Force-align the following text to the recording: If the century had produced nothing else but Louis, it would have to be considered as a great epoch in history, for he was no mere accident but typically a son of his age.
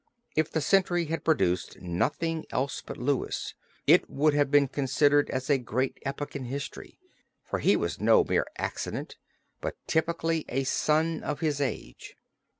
If 0.35 0.49
the 0.49 0.61
century 0.61 1.05
had 1.05 1.23
produced 1.23 1.79
nothing 1.79 2.43
else 2.49 2.81
but 2.83 2.97
Louis, 2.97 3.53
it 3.85 4.09
would 4.09 4.33
have 4.33 4.47
to 4.47 4.61
be 4.61 4.67
considered 4.67 5.29
as 5.29 5.47
a 5.47 5.59
great 5.59 5.99
epoch 6.01 6.35
in 6.35 6.45
history, 6.45 6.97
for 7.43 7.59
he 7.59 7.75
was 7.75 8.01
no 8.01 8.23
mere 8.23 8.47
accident 8.57 9.17
but 9.61 9.77
typically 9.85 10.43
a 10.49 10.63
son 10.63 11.21
of 11.21 11.41
his 11.41 11.61
age. 11.61 12.15